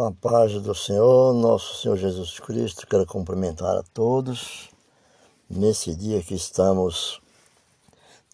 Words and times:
Com 0.00 0.06
a 0.06 0.12
paz 0.12 0.54
do 0.62 0.74
Senhor, 0.74 1.34
nosso 1.34 1.76
Senhor 1.82 1.94
Jesus 1.98 2.40
Cristo, 2.40 2.86
quero 2.86 3.04
cumprimentar 3.04 3.76
a 3.76 3.82
todos 3.82 4.70
nesse 5.46 5.94
dia 5.94 6.22
que 6.22 6.32
estamos 6.32 7.20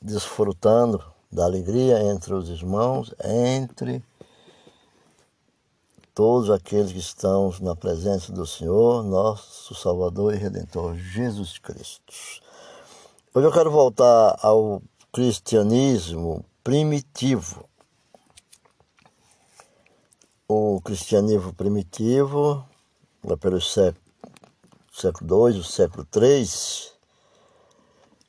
desfrutando 0.01 1.03
da 1.29 1.45
alegria 1.45 2.01
entre 2.05 2.35
os 2.35 2.49
irmãos, 2.51 3.13
entre 3.21 4.01
todos 6.15 6.51
aqueles 6.51 6.93
que 6.93 7.01
estão 7.01 7.53
na 7.61 7.75
presença 7.75 8.31
do 8.31 8.47
Senhor, 8.47 9.03
nosso 9.03 9.75
Salvador 9.75 10.35
e 10.35 10.39
Redentor, 10.39 10.95
Jesus 10.95 11.59
Cristo. 11.59 12.15
Hoje 13.35 13.45
eu 13.45 13.53
quero 13.53 13.73
voltar 13.73 14.39
ao 14.41 14.81
cristianismo 15.13 16.45
primitivo 16.63 17.69
o 20.49 20.81
cristianismo 20.81 21.53
primitivo, 21.53 22.65
lá 23.25 23.37
pelo 23.37 23.61
século, 23.61 24.05
século 24.93 25.51
II, 25.51 25.61
o 25.61 25.65
século 25.65 26.07
III, 26.15 26.49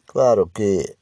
claro 0.06 0.48
que 0.48 0.96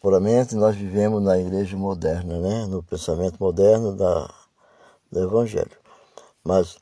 puramente 0.00 0.54
nós 0.54 0.74
vivemos 0.74 1.22
na 1.22 1.38
igreja 1.38 1.76
moderna, 1.76 2.38
né? 2.40 2.66
no 2.66 2.82
pensamento 2.82 3.36
moderno 3.38 3.94
da, 3.94 4.30
do 5.10 5.22
Evangelho. 5.22 5.76
Mas 6.42 6.76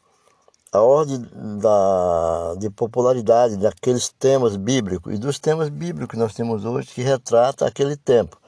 a 0.72 0.80
ordem 0.80 1.20
da, 1.60 2.55
de 2.58 2.70
popularidade 2.70 3.56
daqueles 3.56 4.08
temas 4.08 4.56
bíblicos 4.56 5.14
e 5.14 5.19
dos 5.19 5.38
temas 5.38 5.69
bíblicos 5.69 6.08
que 6.12 6.16
nós 6.16 6.34
temos 6.34 6.64
hoje 6.64 6.88
que 6.88 7.02
retrata 7.02 7.66
aquele 7.66 7.96
tempo. 7.96 8.41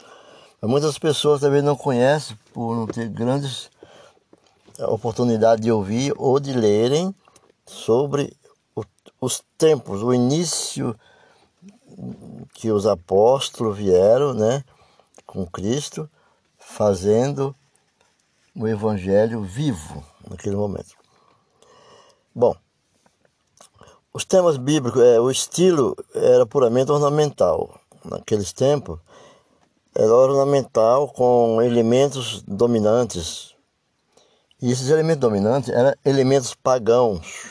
Muitas 0.62 0.98
pessoas 0.98 1.42
também 1.42 1.60
não 1.60 1.76
conhecem 1.76 2.36
por 2.54 2.74
não 2.74 2.86
ter 2.86 3.08
grandes 3.10 3.70
a 4.78 4.90
oportunidade 4.90 5.62
de 5.62 5.72
ouvir 5.72 6.12
ou 6.16 6.38
de 6.40 6.52
lerem 6.52 7.14
sobre 7.66 8.36
o, 8.74 8.82
os 9.20 9.42
tempos, 9.56 10.02
o 10.02 10.12
início 10.12 10.98
que 12.52 12.70
os 12.70 12.86
apóstolos 12.86 13.76
vieram, 13.76 14.34
né, 14.34 14.64
com 15.26 15.46
Cristo, 15.46 16.08
fazendo 16.58 17.54
o 18.54 18.66
evangelho 18.66 19.42
vivo 19.42 20.04
naquele 20.28 20.56
momento. 20.56 20.94
Bom, 22.34 22.56
os 24.12 24.24
temas 24.24 24.56
bíblicos, 24.56 25.02
é, 25.02 25.20
o 25.20 25.30
estilo 25.30 25.96
era 26.14 26.46
puramente 26.46 26.90
ornamental. 26.90 27.80
Naqueles 28.04 28.52
tempos, 28.52 28.98
era 29.94 30.12
ornamental 30.12 31.08
com 31.08 31.62
elementos 31.62 32.42
dominantes, 32.42 33.53
e 34.64 34.72
esses 34.72 34.88
elementos 34.88 35.20
dominantes 35.20 35.68
eram 35.68 35.94
elementos 36.06 36.54
pagãos. 36.54 37.50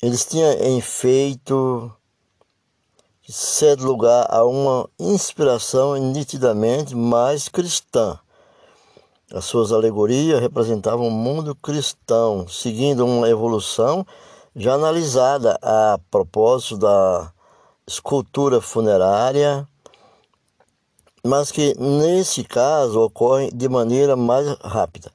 Eles 0.00 0.24
tinham 0.24 0.50
efeito 0.78 1.92
de 3.20 3.30
ser 3.30 3.78
lugar 3.78 4.26
a 4.30 4.46
uma 4.46 4.88
inspiração 4.98 5.94
nitidamente 5.96 6.94
mais 6.96 7.50
cristã. 7.50 8.18
As 9.30 9.44
suas 9.44 9.72
alegorias 9.72 10.40
representavam 10.40 11.04
o 11.04 11.08
um 11.08 11.10
mundo 11.10 11.54
cristão, 11.54 12.48
seguindo 12.48 13.04
uma 13.04 13.28
evolução 13.28 14.06
já 14.56 14.72
analisada 14.72 15.58
a 15.60 15.98
propósito 16.10 16.78
da 16.78 17.30
escultura 17.86 18.58
funerária, 18.62 19.68
mas 21.28 21.52
que 21.52 21.74
nesse 21.78 22.42
caso 22.42 23.02
ocorrem 23.02 23.50
de 23.50 23.68
maneira 23.68 24.16
mais 24.16 24.46
rápida. 24.62 25.12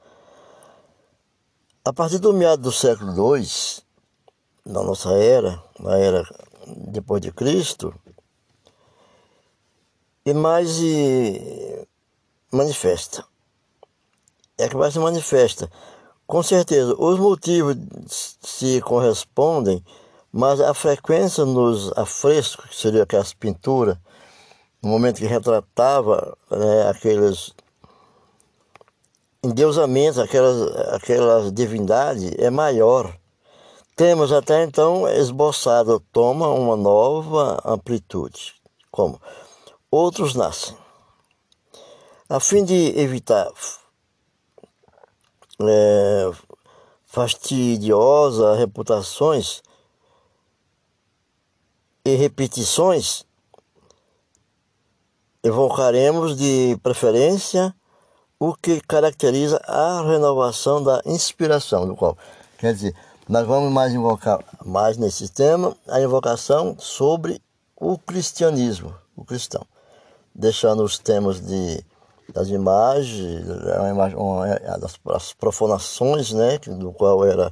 A 1.83 1.92
partir 1.92 2.19
do 2.19 2.31
meado 2.31 2.61
do 2.61 2.72
século 2.72 3.36
II, 3.36 3.47
na 4.64 4.84
nossa 4.84 5.11
era, 5.14 5.61
na 5.80 5.97
era 5.97 6.24
depois 6.68 7.19
de 7.19 7.31
Cristo, 7.31 7.91
e 10.24 10.34
mais 10.35 10.69
se 10.69 11.88
manifesta. 12.51 13.25
É 14.56 14.69
que 14.69 14.78
mais 14.78 14.94
se 14.94 15.00
manifesta. 15.00 15.68
Com 16.28 16.44
certeza, 16.44 16.95
os 16.95 17.19
motivos 17.19 17.75
se 18.40 18.80
correspondem, 18.81 19.84
mas 20.31 20.62
a 20.62 20.75
frequência 20.75 21.44
nos 21.44 21.91
afrescos, 21.97 22.69
que 22.69 22.75
seria 22.75 23.01
aquelas 23.01 23.34
pinturas, 23.34 23.97
no 24.83 24.89
momento 24.89 25.19
que 25.19 25.25
retratava 25.25 26.38
né, 26.51 26.89
aqueles 26.89 27.53
endeusamentos, 29.41 30.19
aquelas, 30.19 30.75
aquelas 30.94 31.53
divindades, 31.53 32.33
é 32.38 32.49
maior. 32.49 33.17
Temos 33.95 34.33
até 34.33 34.63
então 34.63 35.07
esboçado, 35.07 36.01
toma 36.11 36.49
uma 36.49 36.75
nova 36.75 37.61
amplitude. 37.63 38.55
Como? 38.91 39.21
Outros 39.89 40.35
nascem. 40.35 40.75
A 42.27 42.39
fim 42.39 42.65
de 42.65 43.00
evitar 43.00 43.50
é, 45.61 46.31
fastidiosas 47.05 48.57
reputações 48.57 49.61
e 52.03 52.15
repetições, 52.15 53.25
evocaremos 55.44 56.38
de 56.38 56.78
preferência 56.81 57.76
o 58.40 58.54
que 58.54 58.80
caracteriza 58.81 59.62
a 59.68 60.02
renovação 60.02 60.81
da 60.81 61.02
inspiração, 61.06 61.86
do 61.86 61.96
qual 61.96 62.18
quer 62.58 62.74
dizer, 62.74 62.96
nós 63.28 63.46
vamos 63.46 63.72
mais 63.72 63.94
invocar 63.94 64.40
mais 64.66 64.98
nesse 64.98 65.30
tema 65.30 65.76
a 65.88 66.02
invocação 66.02 66.78
sobre 66.80 67.42
o 67.76 67.98
cristianismo, 67.98 68.96
o 69.16 69.26
cristão, 69.26 69.66
deixando 70.34 70.84
os 70.84 70.98
temas 70.98 71.42
de 71.46 71.84
das 72.34 72.48
imagens, 72.48 73.46
das 75.10 75.34
profanações, 75.34 76.31
né, 76.31 76.58
do 76.58 76.94
qual 76.94 77.25
era 77.25 77.52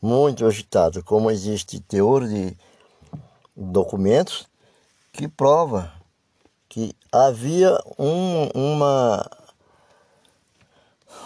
muito 0.00 0.46
agitado, 0.46 1.02
como 1.02 1.30
existe 1.30 1.80
teor 1.80 2.28
de 2.28 2.56
documentos 3.56 4.46
que 5.10 5.26
prova 5.26 5.90
que 6.70 6.94
havia 7.12 7.76
um, 7.98 8.48
uma 8.54 9.28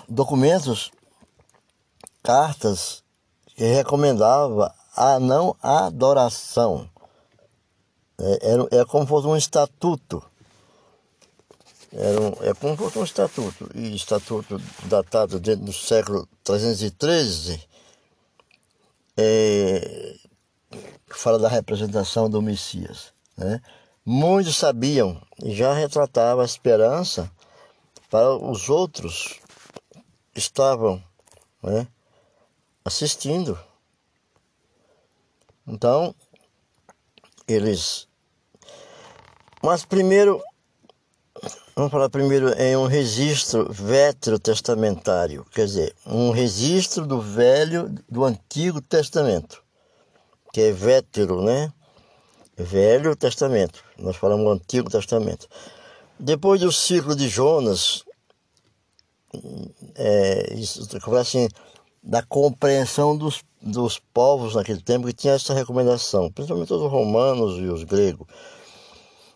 documentos, 0.08 0.90
cartas 2.22 3.04
que 3.54 3.62
recomendava 3.62 4.74
a 4.96 5.20
não 5.20 5.54
adoração. 5.62 6.88
É, 8.18 8.52
era, 8.52 8.68
é 8.70 8.84
como 8.86 9.04
se 9.04 9.10
fosse 9.10 9.26
um 9.26 9.36
estatuto. 9.36 10.24
Era 11.92 12.20
um, 12.20 12.28
é 12.40 12.54
como 12.54 12.72
se 12.72 12.82
fosse 12.82 12.98
um 12.98 13.04
estatuto. 13.04 13.70
E 13.74 13.94
estatuto 13.94 14.58
datado 14.84 15.38
dentro 15.38 15.66
do 15.66 15.72
século 15.74 16.26
313, 16.42 17.62
é, 19.16 20.16
fala 21.10 21.38
da 21.38 21.48
representação 21.48 22.30
do 22.30 22.40
Messias. 22.40 23.12
Né? 23.36 23.60
Muitos 24.06 24.56
sabiam 24.56 25.18
e 25.42 25.54
já 25.54 25.72
retratava 25.72 26.42
a 26.42 26.44
esperança 26.44 27.30
para 28.10 28.36
os 28.36 28.68
outros 28.68 29.40
que 30.32 30.38
estavam 30.38 31.02
né, 31.62 31.88
assistindo. 32.84 33.58
Então, 35.66 36.14
eles. 37.48 38.06
Mas 39.62 39.86
primeiro, 39.86 40.42
vamos 41.74 41.90
falar 41.90 42.10
primeiro 42.10 42.52
em 42.60 42.76
um 42.76 42.86
registro 42.86 43.72
veterotestamentário, 43.72 45.46
quer 45.46 45.64
dizer, 45.64 45.96
um 46.04 46.30
registro 46.30 47.06
do 47.06 47.22
Velho, 47.22 47.88
do 48.06 48.22
Antigo 48.22 48.82
Testamento, 48.82 49.64
que 50.52 50.60
é 50.60 50.72
vétero, 50.72 51.42
né? 51.42 51.72
Velho 52.56 53.16
Testamento, 53.16 53.82
nós 53.98 54.16
falamos 54.16 54.46
Antigo 54.52 54.90
Testamento. 54.90 55.48
Depois 56.18 56.60
do 56.60 56.70
ciclo 56.70 57.16
de 57.16 57.28
Jonas, 57.28 58.04
é, 59.96 60.54
isso, 60.54 60.88
assim, 61.18 61.48
da 62.02 62.22
compreensão 62.22 63.16
dos, 63.16 63.42
dos 63.60 63.98
povos 63.98 64.54
naquele 64.54 64.80
tempo 64.80 65.06
que 65.06 65.12
tinha 65.12 65.34
essa 65.34 65.54
recomendação, 65.54 66.30
principalmente 66.30 66.72
os 66.72 66.90
romanos 66.90 67.58
e 67.58 67.64
os 67.64 67.82
gregos. 67.82 68.26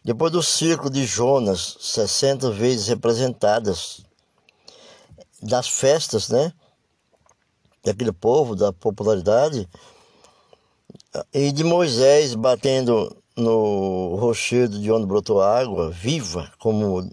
Depois 0.05 0.31
do 0.31 0.43
ciclo 0.43 0.89
de 0.89 1.05
Jonas, 1.05 1.77
60 1.81 2.51
vezes 2.53 2.87
representadas, 2.87 4.03
das 5.43 5.69
festas, 5.69 6.29
né? 6.29 6.53
Daquele 7.85 8.13
povo, 8.13 8.57
da 8.57 8.73
popularidade, 8.73 9.69
e 11.33 11.51
de 11.53 11.65
Moisés 11.65 12.35
batendo 12.35 13.17
no 13.37 14.17
rochedo 14.17 14.79
de 14.79 14.91
onde 14.91 15.07
brotou 15.07 15.41
água 15.41 15.91
viva, 15.91 16.51
como, 16.59 17.09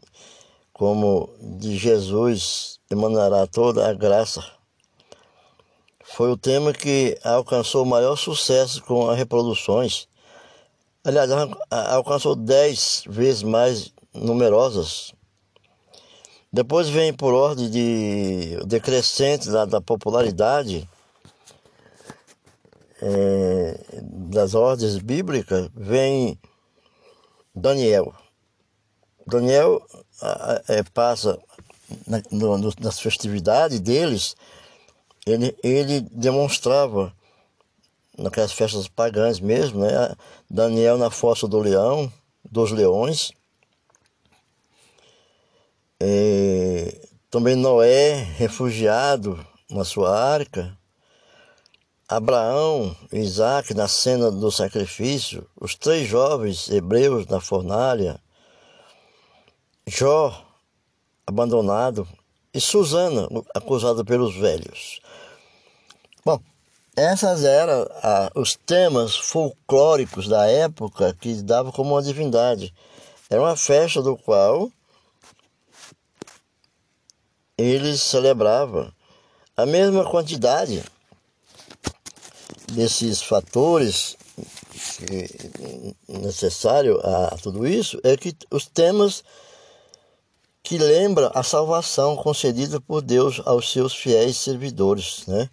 como 0.74 1.30
de 1.40 1.78
Jesus 1.78 2.80
emanará 2.90 3.48
toda 3.48 3.88
a 3.88 3.94
graça. 3.94 4.44
foi 6.04 6.32
o 6.32 6.38
tema 6.38 6.72
que 6.72 7.18
alcançou 7.24 7.86
maior 7.86 8.16
sucesso 8.16 8.82
com 8.84 9.10
as 9.10 9.18
reproduções. 9.18 10.08
Aliás, 11.04 11.30
alcançou 11.70 12.36
dez 12.36 13.04
vezes 13.08 13.44
mais 13.44 13.94
numerosas. 14.14 15.14
Depois 16.52 16.88
vem 16.88 17.14
por 17.14 17.34
ordem 17.34 17.70
de 17.70 18.58
decrescente 18.66 19.50
da, 19.50 19.66
da 19.66 19.82
popularidade 19.82 20.88
é, 23.02 23.78
das 24.02 24.54
ordens 24.54 24.98
bíblicas, 24.98 25.70
vem 25.76 26.40
Daniel. 27.54 28.14
Daniel 29.28 29.86
é, 30.68 30.84
passa 30.84 31.40
na, 32.08 32.22
no, 32.32 32.58
nas 32.80 33.00
festividades 33.00 33.80
deles, 33.80 34.36
ele, 35.26 35.56
ele 35.64 36.02
demonstrava 36.02 37.14
naquelas 38.18 38.52
festas 38.52 38.88
pagãs 38.88 39.40
mesmo, 39.40 39.82
né? 39.82 40.16
Daniel 40.50 40.98
na 40.98 41.10
fossa 41.10 41.48
do 41.48 41.60
leão, 41.60 42.12
dos 42.50 42.72
leões. 42.72 43.32
É, 46.00 47.02
também 47.30 47.56
Noé, 47.56 48.14
refugiado 48.38 49.46
na 49.70 49.84
sua 49.84 50.18
arca. 50.18 50.78
Abraão, 52.08 52.96
Isaac 53.12 53.74
na 53.74 53.88
cena 53.88 54.30
do 54.30 54.52
sacrifício, 54.52 55.50
os 55.60 55.74
três 55.74 56.08
jovens 56.08 56.70
hebreus 56.70 57.26
na 57.26 57.42
fornalha, 57.42 58.22
Jó, 59.88 60.46
abandonado, 61.26 62.08
e 62.54 62.62
Susana, 62.62 63.28
acusada 63.54 64.06
pelos 64.06 64.36
velhos. 64.36 65.00
Bom, 66.24 66.40
essas 66.96 67.44
eram 67.44 67.88
ah, 68.04 68.32
os 68.36 68.56
temas 68.56 69.16
folclóricos 69.16 70.28
da 70.28 70.48
época 70.48 71.14
que 71.20 71.42
davam 71.42 71.72
como 71.72 71.96
uma 71.96 72.04
divindade. 72.04 72.74
Era 73.30 73.42
uma 73.42 73.58
festa 73.58 74.02
do 74.02 74.16
qual 74.16 74.72
eles 77.58 78.02
celebravam 78.02 78.92
a 79.58 79.66
mesma 79.66 80.06
quantidade 80.10 80.84
desses 82.76 83.22
fatores 83.22 84.18
necessário 86.08 87.00
a 87.02 87.38
tudo 87.42 87.66
isso 87.66 88.00
é 88.04 88.18
que 88.18 88.36
os 88.52 88.68
temas 88.68 89.24
que 90.62 90.78
lembram 90.78 91.32
a 91.34 91.44
salvação 91.44 92.16
concedida 92.16 92.82
por 92.82 93.02
Deus 93.02 93.42
aos 93.46 93.72
seus 93.72 93.96
fiéis 93.96 94.38
servidores, 94.38 95.26
né? 95.28 95.50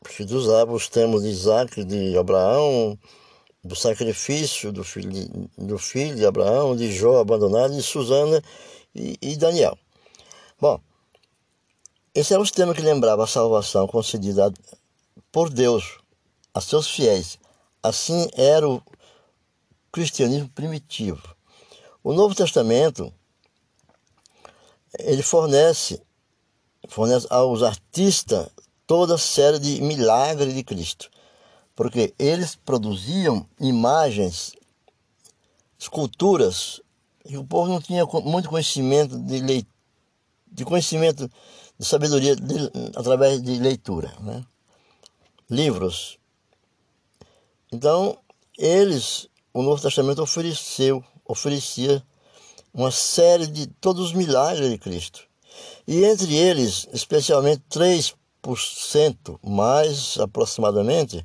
Porque 0.00 0.22
usava 0.22 0.72
os 0.72 0.88
termos 0.88 1.22
de 1.22 1.28
Isaac, 1.28 1.84
de 1.84 2.16
Abraão, 2.16 2.98
do 3.62 3.76
sacrifício 3.76 4.72
do 4.72 4.82
filho, 4.82 5.10
do 5.58 5.78
filho 5.78 6.16
de 6.16 6.24
Abraão, 6.24 6.74
de 6.74 6.90
Jó 6.90 7.20
abandonado, 7.20 7.76
de 7.76 7.82
Susana 7.82 8.42
e, 8.94 9.18
e 9.20 9.36
Daniel. 9.36 9.76
Bom, 10.58 10.80
esse 12.14 12.32
era 12.32 12.42
os 12.42 12.50
temas 12.50 12.74
que 12.74 12.82
lembrava 12.82 13.24
a 13.24 13.26
salvação 13.26 13.86
concedida 13.86 14.50
por 15.32 15.50
Deus 15.50 15.98
a 16.52 16.60
seus 16.60 16.88
fiéis. 16.88 17.38
Assim 17.82 18.28
era 18.34 18.68
o 18.68 18.82
cristianismo 19.90 20.48
primitivo. 20.50 21.22
O 22.02 22.12
Novo 22.12 22.34
Testamento 22.34 23.12
ele 24.98 25.22
fornece, 25.22 26.02
fornece 26.88 27.26
aos 27.30 27.62
artistas 27.62 28.48
toda 28.86 29.14
a 29.14 29.18
série 29.18 29.58
de 29.58 29.80
milagres 29.80 30.52
de 30.54 30.64
Cristo, 30.64 31.08
porque 31.76 32.12
eles 32.18 32.56
produziam 32.56 33.46
imagens, 33.60 34.52
esculturas, 35.78 36.80
e 37.24 37.36
o 37.36 37.44
povo 37.44 37.70
não 37.70 37.80
tinha 37.80 38.04
muito 38.24 38.48
conhecimento 38.48 39.16
de, 39.18 39.64
de 40.50 40.64
conhecimento 40.64 41.30
de 41.78 41.86
sabedoria 41.86 42.34
de, 42.34 42.54
através 42.96 43.40
de 43.40 43.58
leitura, 43.58 44.12
né? 44.20 44.44
Livros. 45.50 46.18
Então, 47.72 48.16
eles, 48.56 49.28
o 49.52 49.62
Novo 49.62 49.82
Testamento 49.82 50.22
ofereceu, 50.22 51.04
oferecia 51.24 52.02
uma 52.72 52.90
série 52.90 53.46
de 53.46 53.66
todos 53.66 54.06
os 54.06 54.12
milagres 54.12 54.70
de 54.70 54.78
Cristo. 54.78 55.26
E 55.86 56.04
entre 56.04 56.36
eles, 56.36 56.86
especialmente 56.92 57.62
3% 57.70 58.14
mais 59.42 60.18
aproximadamente, 60.18 61.24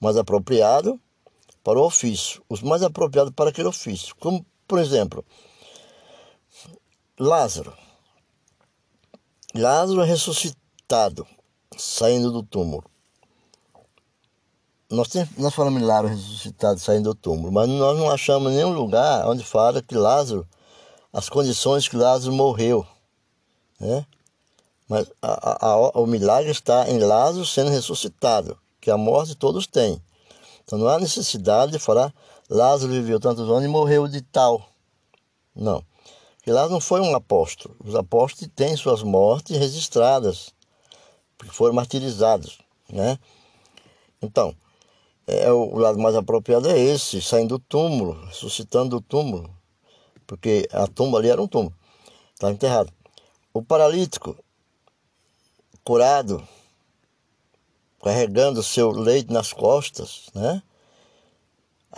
mais 0.00 0.16
apropriado 0.16 1.00
para 1.64 1.78
o 1.78 1.84
ofício, 1.84 2.42
os 2.48 2.62
mais 2.62 2.82
apropriados 2.82 3.32
para 3.34 3.50
aquele 3.50 3.68
ofício. 3.68 4.14
Como, 4.16 4.44
por 4.66 4.78
exemplo, 4.78 5.24
Lázaro. 7.18 7.72
Lázaro 9.54 10.02
ressuscitado, 10.02 11.26
saindo 11.76 12.30
do 12.30 12.42
túmulo. 12.42 12.91
Nós, 14.92 15.08
tem, 15.08 15.26
nós 15.38 15.54
falamos 15.54 15.80
Lázaro 15.80 16.08
ressuscitado 16.08 16.78
saindo 16.78 17.04
do 17.04 17.14
túmulo, 17.14 17.50
mas 17.50 17.66
nós 17.66 17.98
não 17.98 18.10
achamos 18.10 18.52
nenhum 18.52 18.74
lugar 18.74 19.26
onde 19.26 19.42
fala 19.42 19.80
que 19.80 19.94
Lázaro, 19.94 20.46
as 21.10 21.30
condições 21.30 21.88
que 21.88 21.96
Lázaro 21.96 22.34
morreu. 22.34 22.86
Né? 23.80 24.04
Mas 24.86 25.10
a, 25.22 25.50
a, 25.50 25.72
a, 25.72 25.76
o 25.98 26.06
milagre 26.06 26.50
está 26.50 26.90
em 26.90 26.98
Lázaro 26.98 27.46
sendo 27.46 27.70
ressuscitado, 27.70 28.58
que 28.82 28.90
a 28.90 28.98
morte 28.98 29.34
todos 29.34 29.66
têm. 29.66 29.98
Então 30.62 30.78
não 30.78 30.88
há 30.88 31.00
necessidade 31.00 31.72
de 31.72 31.78
falar 31.78 32.12
Lázaro 32.50 32.92
viveu 32.92 33.18
tantos 33.18 33.48
anos 33.48 33.64
e 33.64 33.68
morreu 33.68 34.06
de 34.06 34.20
tal. 34.20 34.62
Não. 35.56 35.82
Porque 36.36 36.52
Lázaro 36.52 36.74
não 36.74 36.80
foi 36.80 37.00
um 37.00 37.16
apóstolo. 37.16 37.74
Os 37.82 37.94
apóstolos 37.94 38.52
têm 38.54 38.76
suas 38.76 39.02
mortes 39.02 39.56
registradas, 39.56 40.52
porque 41.38 41.54
foram 41.54 41.72
martirizados. 41.72 42.58
Né? 42.90 43.18
Então, 44.20 44.54
é, 45.40 45.52
o 45.52 45.76
lado 45.76 45.98
mais 45.98 46.14
apropriado 46.14 46.68
é 46.68 46.78
esse, 46.78 47.22
saindo 47.22 47.56
do 47.56 47.58
túmulo, 47.58 48.24
ressuscitando 48.26 48.98
do 48.98 49.00
túmulo, 49.00 49.50
porque 50.26 50.68
a 50.72 50.86
tumba 50.86 51.18
ali 51.18 51.28
era 51.28 51.40
um 51.40 51.48
túmulo, 51.48 51.74
está 52.34 52.50
enterrado. 52.50 52.92
O 53.54 53.62
paralítico, 53.62 54.36
curado, 55.84 56.46
carregando 58.02 58.62
seu 58.62 58.90
leito 58.90 59.32
nas 59.32 59.52
costas, 59.52 60.26
né? 60.34 60.62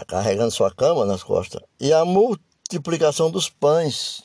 Carregando 0.06 0.50
sua 0.50 0.70
cama 0.70 1.06
nas 1.06 1.22
costas. 1.22 1.62
E 1.80 1.92
a 1.92 2.04
multiplicação 2.04 3.30
dos 3.30 3.48
pães. 3.48 4.24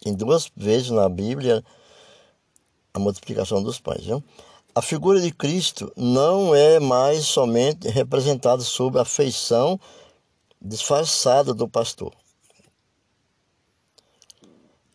Tem 0.00 0.14
duas 0.14 0.50
vezes 0.56 0.90
na 0.90 1.08
Bíblia 1.08 1.62
a 2.94 2.98
multiplicação 2.98 3.62
dos 3.62 3.78
pães. 3.80 4.04
Viu? 4.04 4.22
A 4.80 4.82
figura 4.82 5.20
de 5.20 5.30
Cristo 5.30 5.92
não 5.94 6.54
é 6.54 6.80
mais 6.80 7.26
somente 7.26 7.86
representada 7.86 8.62
sob 8.62 8.98
a 8.98 9.04
feição 9.04 9.78
disfarçada 10.58 11.52
do 11.52 11.68
pastor. 11.68 12.14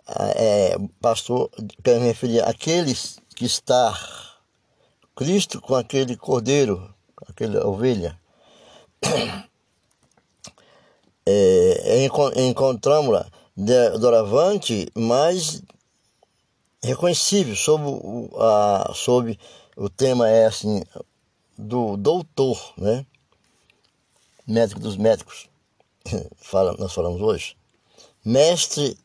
É, 0.08 0.76
pastor, 1.00 1.52
quer 1.84 2.00
me 2.00 2.08
referir 2.08 2.42
àqueles 2.42 3.20
que 3.36 3.46
está 3.46 3.96
Cristo 5.16 5.62
com 5.62 5.76
aquele 5.76 6.18
cordeiro, 6.18 6.92
com 7.16 7.26
aquela 7.30 7.68
ovelha. 7.68 8.20
É, 11.28 12.06
encontramos-la 12.36 13.28
doravante 14.00 14.88
mais 14.96 15.64
reconhecível 16.84 17.56
sob, 17.56 17.84
a, 18.38 18.92
sob 18.94 19.36
o 19.76 19.90
tema 19.90 20.30
é 20.30 20.46
assim, 20.46 20.84
do 21.58 21.98
doutor, 21.98 22.74
né? 22.78 23.06
Médico 24.48 24.80
dos 24.80 24.96
médicos, 24.96 25.50
Fala, 26.38 26.76
nós 26.78 26.94
falamos 26.94 27.22
hoje. 27.22 27.56
Mestre 28.24 28.98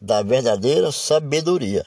da 0.00 0.22
verdadeira 0.22 0.90
sabedoria. 0.92 1.86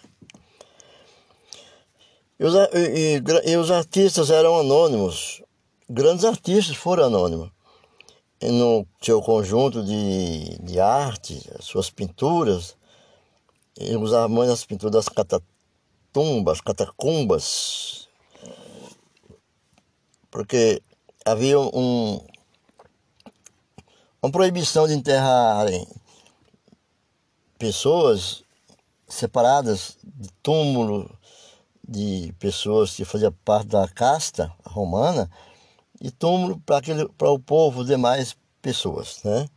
E 2.40 2.46
os, 2.46 2.54
e, 2.74 3.22
e, 3.46 3.58
os 3.58 3.72
artistas 3.72 4.30
eram 4.30 4.60
anônimos. 4.60 5.42
Grandes 5.90 6.26
artistas 6.26 6.76
foram 6.76 7.06
anônimos. 7.06 7.50
No 8.42 8.86
seu 9.02 9.22
conjunto 9.22 9.84
de, 9.84 10.58
de 10.62 10.80
arte, 10.80 11.42
suas 11.62 11.90
pinturas, 11.90 12.76
e 13.80 13.96
usavam 13.96 14.30
muito 14.30 14.52
as 14.52 14.66
pinturas 14.66 14.92
das 14.92 15.10
catatumbas, 15.10 16.60
catacumbas, 16.60 18.03
porque 20.34 20.82
havia 21.24 21.60
um, 21.60 22.20
uma 24.20 24.32
proibição 24.32 24.88
de 24.88 24.96
enterrarem 24.96 25.88
pessoas 27.60 28.44
separadas 29.08 29.96
de 30.04 30.32
túmulo, 30.42 31.08
de 31.88 32.34
pessoas 32.40 32.96
que 32.96 33.06
faziam 33.06 33.32
parte 33.46 33.68
da 33.68 33.88
casta 33.88 34.52
romana 34.66 35.30
e 36.02 36.10
túmulo 36.10 36.60
para 37.16 37.32
o 37.32 37.38
povo 37.38 37.86
demais 37.86 38.36
pessoas, 38.60 39.22
né? 39.24 39.48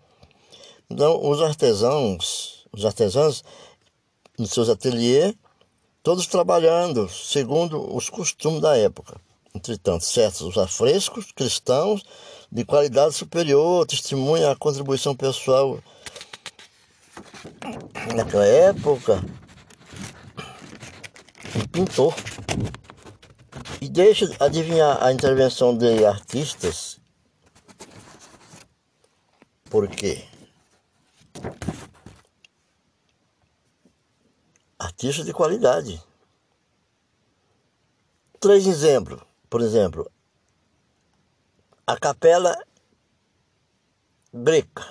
Então, 0.91 1.27
os 1.27 1.41
artesãos, 1.41 2.67
os 2.71 2.85
artesãos, 2.85 3.43
nos 4.39 4.51
seus 4.51 4.69
ateliês, 4.69 5.35
todos 6.03 6.27
trabalhando 6.27 7.09
segundo 7.09 7.97
os 7.97 8.11
costumes 8.11 8.61
da 8.61 8.77
época. 8.77 9.19
Entretanto, 9.57 10.05
certos 10.05 10.43
os 10.43 10.59
afrescos 10.59 11.33
cristãos 11.33 12.03
de 12.53 12.63
qualidade 12.63 13.15
superior 13.15 13.87
testemunham 13.87 14.51
a 14.51 14.55
contribuição 14.55 15.17
pessoal 15.17 15.83
naquela 18.15 18.45
época 18.45 19.25
pintor. 21.73 22.15
E 23.81 23.89
deixa 23.89 24.29
adivinhar 24.39 25.03
a 25.03 25.11
intervenção 25.11 25.77
de 25.77 26.05
artistas. 26.05 27.01
Por 29.71 29.89
quê? 29.89 30.23
Artistas 34.79 35.25
de 35.25 35.33
qualidade. 35.33 35.99
Três 38.39 38.67
exemplos. 38.67 39.21
Por 39.49 39.61
exemplo, 39.61 40.11
a 41.87 41.97
capela 41.97 42.57
greca 44.33 44.85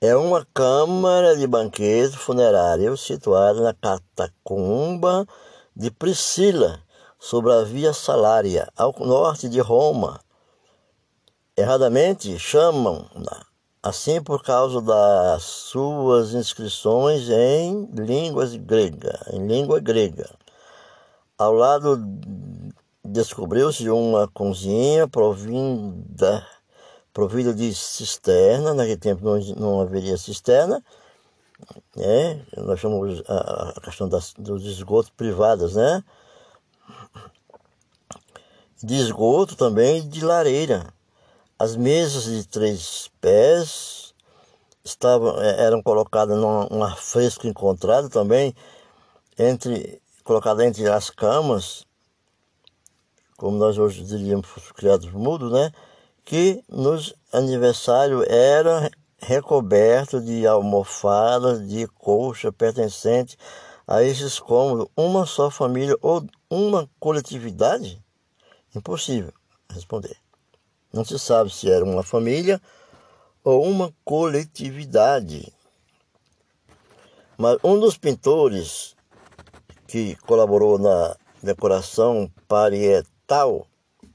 é 0.00 0.14
uma 0.14 0.46
câmara 0.52 1.36
de 1.36 1.46
banquete 1.46 2.16
funerário 2.16 2.96
situada 2.96 3.60
na 3.62 3.72
catacumba 3.74 5.26
de 5.74 5.90
Priscila, 5.90 6.82
sobre 7.18 7.52
a 7.52 7.62
Via 7.62 7.92
Salária, 7.92 8.70
ao 8.76 8.94
norte 9.00 9.48
de 9.48 9.58
Roma. 9.60 10.20
Erradamente 11.56 12.38
chamam-na 12.38 13.46
assim 13.86 14.20
por 14.20 14.42
causa 14.42 14.82
das 14.82 15.44
suas 15.44 16.34
inscrições 16.34 17.28
em 17.30 17.88
línguas 17.92 18.56
grega, 18.56 19.16
em 19.32 19.46
língua 19.46 19.78
grega. 19.78 20.28
Ao 21.38 21.52
lado 21.52 21.96
descobriu-se 23.16 23.88
uma 23.88 24.28
cozinha 24.28 25.08
provinda 25.08 26.46
provida 27.16 27.54
de 27.54 27.74
cisterna, 27.74 28.74
naquele 28.74 28.98
tempo 28.98 29.24
não, 29.24 29.38
não 29.56 29.80
haveria 29.80 30.18
cisterna, 30.18 30.84
né? 31.96 32.44
nós 32.58 32.78
chamamos 32.78 33.22
a, 33.26 33.72
a 33.74 33.80
questão 33.80 34.06
das, 34.06 34.34
dos 34.36 34.66
esgotos 34.66 35.10
privados, 35.16 35.74
né? 35.74 36.04
De 38.82 38.96
esgoto 38.96 39.56
também 39.56 40.06
de 40.06 40.22
lareira. 40.22 40.92
As 41.58 41.74
mesas 41.74 42.24
de 42.24 42.46
três 42.46 43.10
pés 43.18 44.14
estavam, 44.84 45.40
é, 45.40 45.64
eram 45.64 45.82
colocadas 45.82 46.36
num 46.36 46.68
um 46.70 46.84
afresco 46.84 47.46
encontrado 47.46 48.10
também, 48.10 48.54
entre, 49.38 50.02
colocada 50.22 50.66
entre 50.66 50.86
as 50.86 51.08
camas, 51.08 51.85
como 53.36 53.58
nós 53.58 53.78
hoje 53.78 54.02
diríamos, 54.04 54.48
criados 54.74 55.10
mudos, 55.12 55.52
né? 55.52 55.70
que 56.24 56.64
nos 56.68 57.14
aniversário 57.32 58.24
era 58.28 58.90
recoberto 59.18 60.20
de 60.20 60.46
almofadas 60.46 61.66
de 61.68 61.86
colcha 61.86 62.50
pertencente 62.50 63.36
a 63.86 64.02
esses 64.02 64.40
cômodos, 64.40 64.88
uma 64.96 65.24
só 65.24 65.50
família 65.50 65.96
ou 66.02 66.26
uma 66.50 66.90
coletividade? 66.98 68.02
Impossível 68.74 69.32
responder. 69.70 70.16
Não 70.92 71.04
se 71.04 71.18
sabe 71.18 71.50
se 71.50 71.70
era 71.70 71.84
uma 71.84 72.02
família 72.02 72.60
ou 73.44 73.64
uma 73.64 73.94
coletividade. 74.04 75.52
Mas 77.38 77.58
um 77.62 77.78
dos 77.78 77.96
pintores 77.96 78.96
que 79.86 80.16
colaborou 80.26 80.78
na 80.78 81.14
decoração 81.42 82.30
parietal 82.48 83.15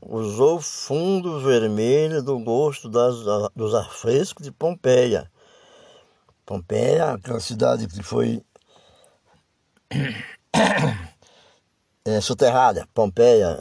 usou 0.02 0.62
fundo 0.62 1.40
vermelho 1.42 2.24
do 2.24 2.40
gosto 2.40 2.90
das, 2.90 3.16
dos 3.56 3.76
afrescos 3.76 4.46
de 4.46 4.52
Pompeia. 4.52 5.30
Pompeia, 6.46 7.12
aquela 7.12 7.40
cidade 7.40 7.88
que 7.88 8.02
foi 8.02 8.42
é, 12.06 12.20
soterrada, 12.22 12.88
Pompeia, 12.94 13.60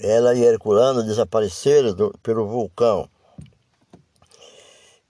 ela 0.00 0.34
e 0.34 0.42
Herculano 0.42 1.02
desapareceram 1.02 1.94
do, 1.94 2.18
pelo 2.22 2.46
vulcão. 2.46 3.08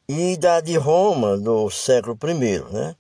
E 0.09 0.37
da 0.37 0.61
de 0.61 0.77
Roma, 0.77 1.39
do 1.39 1.71
século 1.71 2.19
I, 2.23 2.73
né? 2.73 2.97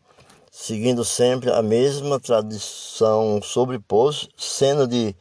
seguindo 0.50 1.04
sempre 1.04 1.50
a 1.50 1.62
mesma 1.62 2.20
tradição 2.20 3.40
sobreposto, 3.42 4.28
sendo 4.36 4.86
de 4.86 5.16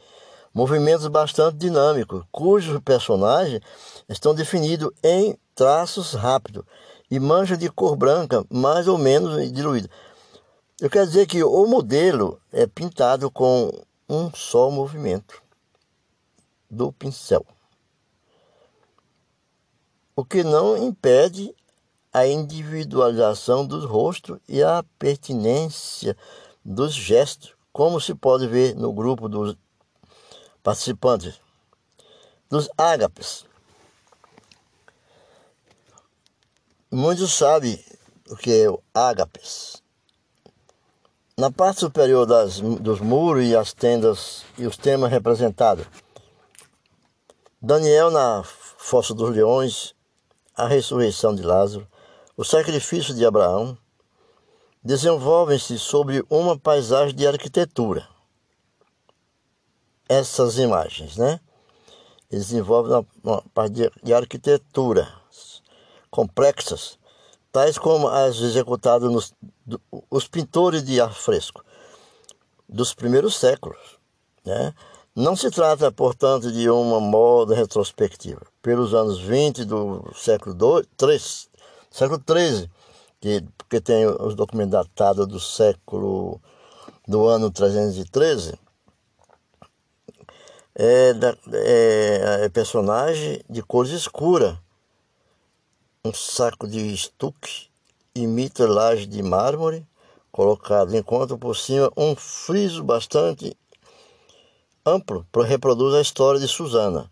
movimentos 0.52 1.06
bastante 1.06 1.56
dinâmicos, 1.56 2.24
cujos 2.30 2.80
personagens 2.80 3.60
estão 4.08 4.34
definidos 4.34 4.90
em 5.02 5.38
traços 5.54 6.14
rápidos 6.14 6.64
e 7.10 7.18
mancha 7.18 7.56
de 7.56 7.68
cor 7.70 7.96
branca 7.96 8.44
mais 8.50 8.88
ou 8.88 8.98
menos 8.98 9.52
diluída. 9.52 9.88
Eu 10.80 10.88
quero 10.88 11.06
dizer 11.06 11.26
que 11.26 11.42
o 11.42 11.66
modelo 11.66 12.40
é 12.52 12.66
pintado 12.66 13.30
com 13.30 13.70
um 14.08 14.32
só 14.34 14.70
movimento 14.70 15.42
do 16.70 16.92
pincel, 16.92 17.44
o 20.16 20.24
que 20.24 20.42
não 20.42 20.76
impede 20.76 21.54
a 22.12 22.26
individualização 22.26 23.64
dos 23.64 23.84
rostos 23.84 24.38
e 24.48 24.62
a 24.62 24.84
pertinência 24.98 26.16
dos 26.64 26.92
gestos, 26.92 27.54
como 27.72 28.00
se 28.00 28.14
pode 28.14 28.46
ver 28.46 28.74
no 28.74 28.92
grupo 28.92 29.28
dos 29.28 29.56
participantes 30.62 31.40
dos 32.48 32.68
ágapes. 32.76 33.44
Muitos 36.90 37.32
sabem 37.32 37.82
o 38.28 38.36
que 38.36 38.62
é 38.62 38.68
o 38.68 38.82
ágapes. 38.92 39.80
Na 41.38 41.50
parte 41.50 41.80
superior 41.80 42.26
das, 42.26 42.60
dos 42.60 43.00
muros 43.00 43.44
e 43.44 43.56
as 43.56 43.72
tendas 43.72 44.44
e 44.58 44.66
os 44.66 44.76
temas 44.76 45.10
representados. 45.10 45.86
Daniel 47.62 48.10
na 48.10 48.42
Fossa 48.42 49.14
dos 49.14 49.30
Leões, 49.30 49.94
a 50.56 50.66
ressurreição 50.66 51.34
de 51.34 51.42
Lázaro, 51.42 51.86
o 52.36 52.44
sacrifício 52.44 53.14
de 53.14 53.24
Abraão, 53.24 53.78
desenvolvem-se 54.82 55.78
sobre 55.78 56.24
uma 56.28 56.58
paisagem 56.58 57.14
de 57.14 57.26
arquitetura 57.26 58.08
essas 60.10 60.58
imagens, 60.58 61.16
né? 61.16 61.38
Eles 62.28 62.50
envolvem 62.50 63.06
uma 63.22 63.42
parte 63.54 63.88
de, 64.02 64.12
arquitetura 64.12 65.08
complexas, 66.10 66.98
tais 67.52 67.78
como 67.78 68.08
as 68.08 68.38
executadas 68.38 69.08
nos 69.08 69.32
do, 69.64 69.80
os 70.10 70.26
pintores 70.26 70.82
de 70.82 71.00
afresco 71.00 71.64
dos 72.68 72.92
primeiros 72.92 73.36
séculos, 73.36 73.78
né? 74.44 74.74
Não 75.14 75.36
se 75.36 75.48
trata, 75.48 75.92
portanto, 75.92 76.50
de 76.50 76.68
uma 76.68 77.00
moda 77.00 77.54
retrospectiva. 77.54 78.42
Pelos 78.60 78.94
anos 78.94 79.20
20 79.20 79.64
do 79.64 80.10
século 80.14 80.56
II, 80.56 81.18
século 81.90 82.22
XIII, 82.28 82.70
que, 83.20 83.44
porque 83.56 83.80
tem 83.80 84.06
os 84.06 84.34
documentos 84.34 84.72
datados 84.72 85.26
do 85.26 85.38
século 85.38 86.40
do 87.06 87.26
ano 87.26 87.50
313, 87.50 88.58
é, 90.74 91.12
é, 91.52 92.44
é 92.44 92.48
personagem 92.48 93.42
de 93.48 93.62
cores 93.62 93.92
escuras. 93.92 94.56
Um 96.04 96.12
saco 96.14 96.66
de 96.66 96.92
estuque 96.92 97.68
imita 98.14 98.66
laje 98.66 99.06
de 99.06 99.22
mármore 99.22 99.86
colocado, 100.32 100.94
enquanto 100.96 101.36
por 101.36 101.56
cima 101.56 101.90
um 101.96 102.16
friso 102.16 102.82
bastante 102.82 103.56
amplo 104.84 105.26
reproduz 105.44 105.94
a 105.94 106.00
história 106.00 106.40
de 106.40 106.48
Susana, 106.48 107.10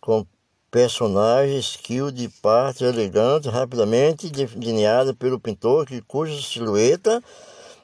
com 0.00 0.26
personagem 0.70 1.58
skill 1.58 2.10
de 2.10 2.28
parte 2.28 2.84
elegante, 2.84 3.48
rapidamente 3.48 4.30
delineada 4.30 5.12
pelo 5.12 5.40
pintor, 5.40 5.84
que, 5.84 6.00
cuja 6.00 6.40
silhueta, 6.40 7.22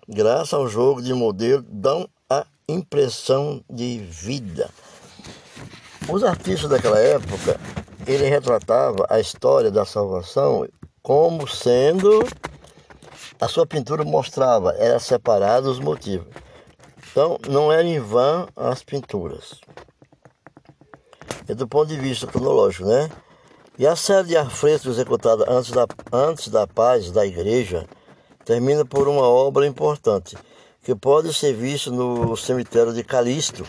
graças 0.08 0.54
ao 0.54 0.68
jogo 0.68 1.02
de 1.02 1.12
modelo, 1.12 1.64
dão 1.68 2.08
a 2.30 2.46
impressão 2.68 3.62
de 3.68 3.98
vida. 3.98 4.70
Os 6.08 6.22
artistas 6.22 6.70
daquela 6.70 6.98
época, 6.98 7.58
ele 8.06 8.28
retratava 8.28 9.06
a 9.10 9.18
história 9.18 9.70
da 9.70 9.84
salvação 9.84 10.66
como 11.02 11.48
sendo 11.48 12.20
a 13.40 13.48
sua 13.48 13.66
pintura 13.66 14.04
mostrava, 14.04 14.72
era 14.78 14.98
separado 14.98 15.70
os 15.70 15.78
motivos. 15.78 16.26
Então, 17.10 17.38
não 17.48 17.72
era 17.72 17.82
em 17.82 17.98
vão 17.98 18.48
as 18.56 18.82
pinturas. 18.82 19.60
E 21.48 21.54
do 21.54 21.66
ponto 21.66 21.88
de 21.88 21.96
vista 21.96 22.26
cronológico, 22.26 22.88
né? 22.88 23.10
E 23.78 23.86
a 23.86 23.94
série 23.94 24.28
de 24.28 24.36
afrescos 24.36 24.92
executada 24.92 25.44
antes 25.48 25.70
da, 25.70 25.86
antes 26.12 26.48
da 26.48 26.66
paz 26.66 27.10
da 27.10 27.26
igreja 27.26 27.86
termina 28.44 28.84
por 28.84 29.06
uma 29.06 29.22
obra 29.28 29.66
importante, 29.66 30.36
que 30.82 30.94
pode 30.94 31.34
ser 31.34 31.52
vista 31.52 31.90
no 31.90 32.36
cemitério 32.36 32.92
de 32.92 33.04
Calisto, 33.04 33.64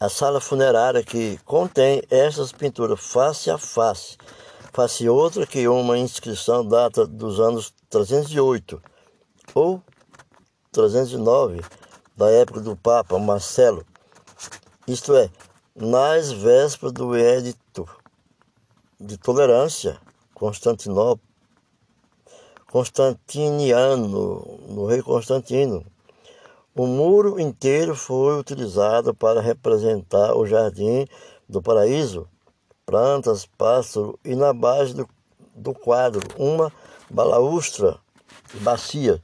a 0.00 0.08
sala 0.08 0.40
funerária 0.40 1.02
que 1.02 1.38
contém 1.44 2.02
essas 2.08 2.52
pinturas 2.52 3.00
face 3.00 3.50
a 3.50 3.58
face, 3.58 4.16
face 4.72 5.08
outra 5.08 5.46
que 5.46 5.66
uma 5.66 5.98
inscrição 5.98 6.64
data 6.64 7.06
dos 7.06 7.40
anos 7.40 7.72
308 7.90 8.80
ou 9.54 9.82
309 10.70 11.60
da 12.16 12.30
época 12.30 12.60
do 12.60 12.76
Papa 12.76 13.18
Marcelo, 13.18 13.84
isto 14.86 15.14
é, 15.16 15.30
nas 15.74 16.30
vésperas 16.30 16.92
do 16.92 17.16
Edito 17.16 17.88
de 19.00 19.16
Tolerância, 19.16 20.00
Constantinopla, 20.34 21.26
Constantiniano, 22.70 24.58
no 24.68 24.86
rei 24.86 25.02
Constantino. 25.02 25.84
O 26.78 26.86
muro 26.86 27.40
inteiro 27.40 27.96
foi 27.96 28.38
utilizado 28.38 29.12
para 29.12 29.40
representar 29.40 30.36
o 30.36 30.46
jardim 30.46 31.08
do 31.48 31.60
paraíso, 31.60 32.28
plantas, 32.86 33.44
pássaros 33.44 34.14
e 34.24 34.36
na 34.36 34.52
base 34.52 34.94
do, 34.94 35.08
do 35.56 35.74
quadro 35.74 36.22
uma 36.38 36.72
balaustra, 37.10 37.98
bacia. 38.60 39.20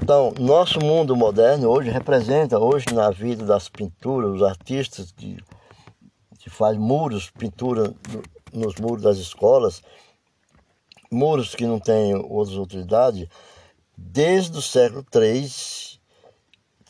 Então, 0.00 0.32
nosso 0.38 0.78
mundo 0.78 1.16
moderno 1.16 1.68
hoje 1.70 1.90
representa, 1.90 2.56
hoje 2.56 2.86
na 2.94 3.10
vida 3.10 3.44
das 3.44 3.68
pinturas, 3.68 4.30
os 4.30 4.44
artistas 4.44 5.10
que, 5.10 5.42
que 6.38 6.48
fazem 6.48 6.78
muros, 6.78 7.30
pintura 7.30 7.92
nos 8.52 8.76
muros 8.76 9.02
das 9.02 9.16
escolas, 9.16 9.82
muros 11.10 11.52
que 11.52 11.66
não 11.66 11.80
têm 11.80 12.14
outras 12.14 12.56
utilidades, 12.56 13.26
desde 13.96 14.56
o 14.56 14.62
século 14.62 15.04
III, 15.12 15.95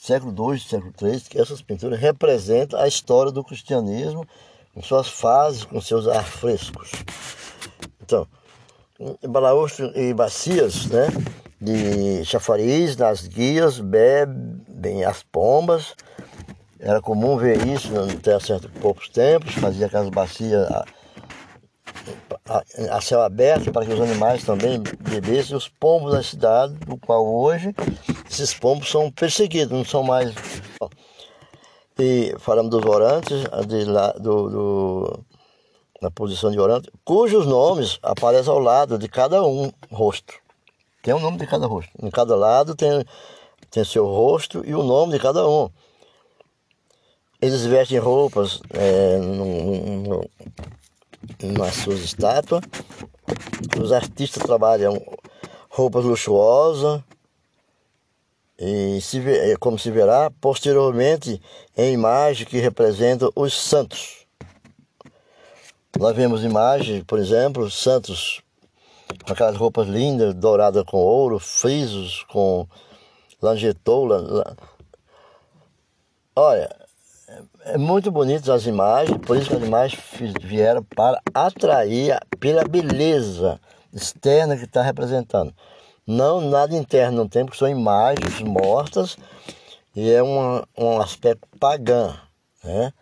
século 0.07 0.53
II, 0.53 0.61
século 0.61 0.93
III, 1.03 1.21
que 1.21 1.41
essas 1.41 1.61
pinturas 1.61 1.99
representam 1.99 2.79
a 2.79 2.87
história 2.87 3.33
do 3.33 3.43
cristianismo, 3.43 4.25
com 4.73 4.81
suas 4.81 5.09
fases, 5.09 5.65
com 5.65 5.81
seus 5.81 6.07
afrescos. 6.07 6.93
Então, 8.01 8.27
balaústre 9.29 9.91
e 9.97 10.15
bacias, 10.15 10.87
né? 10.87 11.09
De 11.61 12.25
chafariz 12.25 12.97
nas 12.97 13.27
guias, 13.27 13.81
bebem 13.81 15.05
as 15.05 15.25
pombas. 15.25 15.97
Era 16.79 17.01
comum 17.01 17.37
ver 17.37 17.67
isso 17.67 17.89
até 17.99 18.39
certo 18.39 18.71
poucos 18.81 19.09
tempos, 19.09 19.55
fazia 19.55 19.87
aquelas 19.87 20.11
bacias 20.11 20.71
a, 22.49 22.63
a, 22.91 23.01
céu 23.01 23.23
aberto 23.23 23.73
para 23.73 23.85
que 23.85 23.93
os 23.93 24.01
animais 24.01 24.45
também 24.45 24.81
bebessem. 25.01 25.57
Os 25.57 25.69
pombos 25.69 26.13
da 26.13 26.23
cidade, 26.23 26.75
do 26.75 26.97
qual 26.97 27.27
hoje 27.27 27.75
esses 28.29 28.55
pombos 28.55 28.91
são 28.91 29.11
perseguidos, 29.11 29.77
não 29.77 29.85
são 29.85 30.03
mais. 30.03 30.35
E 31.99 32.35
falamos 32.39 32.71
dos 32.71 32.85
orantes, 32.85 33.45
de 33.67 33.85
lá, 33.85 34.13
do, 34.13 34.51
do, 34.51 35.25
na 36.01 36.11
posição 36.11 36.51
de 36.51 36.61
orante, 36.61 36.91
cujos 37.05 37.47
nomes 37.47 37.99
aparecem 38.03 38.53
ao 38.53 38.59
lado 38.59 38.99
de 38.99 39.09
cada 39.09 39.43
um 39.43 39.73
rosto. 39.91 40.35
Tem 41.03 41.15
o 41.15 41.17
um 41.17 41.21
nome 41.21 41.39
de 41.39 41.47
cada 41.47 41.67
rosto. 41.67 41.91
Em 42.03 42.11
cada 42.11 42.37
lado 42.37 42.75
tem, 42.75 43.05
tem 43.71 43.85
seu 43.85 44.07
rosto 44.07 44.63
e 44.67 44.75
o 44.75 44.83
nome 44.83 45.13
de 45.13 45.19
cada 45.19 45.49
um. 45.49 45.71
Eles 47.41 47.65
vestem 47.65 47.99
roupas 47.99 48.61
é, 48.71 49.19
nas 51.43 51.75
suas 51.77 52.01
estátuas. 52.01 52.63
Os 53.81 53.93
artistas 53.93 54.43
trabalham 54.43 55.01
roupas 55.71 56.05
luxuosas, 56.05 57.03
e 58.59 59.01
se, 59.01 59.19
é, 59.29 59.57
como 59.57 59.79
se 59.79 59.91
verá 59.91 60.31
posteriormente 60.41 61.41
em 61.77 61.93
imagem 61.93 62.47
que 62.47 62.59
representa 62.59 63.29
os 63.35 63.53
santos. 63.55 64.27
Nós 65.99 66.15
vemos 66.15 66.45
imagens, 66.45 67.03
por 67.05 67.19
exemplo, 67.19 67.71
santos 67.71 68.43
com 69.25 69.33
aquelas 69.33 69.57
roupas 69.57 69.87
lindas, 69.89 70.35
douradas 70.35 70.85
com 70.85 70.99
ouro, 70.99 71.39
frisos 71.39 72.25
com 72.25 72.67
langetoula. 73.41 74.57
Olha, 76.35 76.69
é 77.65 77.79
muito 77.79 78.11
bonito 78.11 78.53
as 78.53 78.67
imagens, 78.67 79.19
por 79.19 79.37
isso 79.37 79.49
que 79.49 79.57
as 79.57 79.63
imagens 79.63 80.03
vieram 80.43 80.83
para 80.83 81.21
atrair 81.35 82.19
pela 82.39 82.65
beleza 82.65 83.61
externa 83.93 84.57
que 84.57 84.65
está 84.65 84.83
representando. 84.83 85.55
Não 86.07 86.41
nada 86.41 86.77
interno, 86.77 87.19
não 87.19 87.29
tem, 87.29 87.45
porque 87.45 87.59
são 87.59 87.69
imagens 87.69 88.41
mortas 88.41 89.17
e 89.95 90.11
é 90.11 90.23
uma, 90.23 90.67
um 90.79 91.01
aspecto 91.01 91.49
pagão, 91.59 92.15
né? 92.63 92.93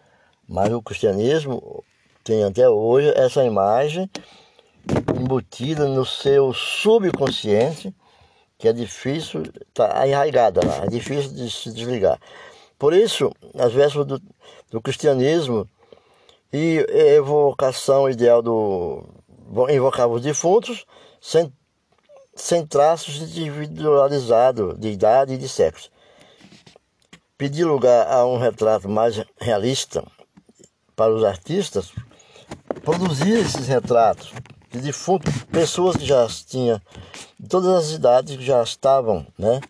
Mas 0.49 0.73
o 0.73 0.81
cristianismo 0.81 1.85
tem 2.23 2.45
até 2.45 2.69
hoje 2.69 3.13
essa 3.15 3.45
imagem 3.45 4.09
embutida 5.15 5.87
no 5.87 6.07
seu 6.07 6.53
subconsciente, 6.53 7.95
que 8.57 8.69
é 8.69 8.73
difícil, 8.73 9.43
está 9.69 10.07
enraigada 10.07 10.67
lá, 10.67 10.85
é 10.85 10.89
difícil 10.89 11.33
de 11.35 11.51
se 11.51 11.73
desligar. 11.73 12.19
Por 12.79 12.95
isso, 12.95 13.31
as 13.59 13.73
vésperas 13.73 14.07
do, 14.07 14.23
do 14.71 14.81
cristianismo 14.81 15.69
e 16.53 16.79
evocação 16.89 18.09
ideal 18.09 18.41
do. 18.41 19.05
invocava 19.69 20.15
os 20.15 20.23
defuntos 20.23 20.87
sem, 21.21 21.53
sem 22.37 22.67
traços 22.67 23.21
individualizados 23.21 24.79
de 24.79 24.89
idade 24.89 25.35
e 25.35 25.39
de 25.39 25.49
sexo. 25.49 25.91
Pedir 27.37 27.65
lugar 27.65 28.07
a 28.07 28.27
um 28.27 28.39
retrato 28.39 28.89
mais 28.89 29.23
realista 29.41 30.05
para 30.97 31.13
os 31.13 31.25
artistas, 31.25 31.93
produzir 32.83 33.39
esses 33.39 33.67
retratos 33.67 34.33
de 34.71 34.81
defuntos, 34.81 35.33
pessoas 35.45 35.97
que 35.97 36.05
já 36.05 36.27
tinham, 36.27 36.81
de 37.39 37.49
todas 37.49 37.87
as 37.87 37.91
idades 37.93 38.37
que 38.37 38.45
já 38.45 38.63
estavam, 38.63 39.27
né? 39.39 39.61